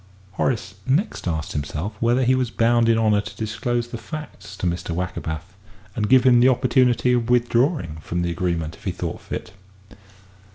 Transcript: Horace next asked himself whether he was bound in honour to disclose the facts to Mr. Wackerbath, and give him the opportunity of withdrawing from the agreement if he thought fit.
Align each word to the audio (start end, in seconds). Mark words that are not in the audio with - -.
Horace 0.31 0.73
next 0.87 1.27
asked 1.27 1.51
himself 1.51 1.93
whether 1.99 2.23
he 2.23 2.33
was 2.33 2.49
bound 2.49 2.89
in 2.89 2.97
honour 2.97 3.21
to 3.21 3.35
disclose 3.37 3.89
the 3.89 3.99
facts 3.99 4.57
to 4.57 4.65
Mr. 4.65 4.95
Wackerbath, 4.95 5.55
and 5.95 6.09
give 6.09 6.23
him 6.23 6.39
the 6.39 6.49
opportunity 6.49 7.13
of 7.13 7.29
withdrawing 7.29 7.97
from 8.01 8.23
the 8.23 8.31
agreement 8.31 8.73
if 8.73 8.85
he 8.85 8.91
thought 8.91 9.21
fit. 9.21 9.53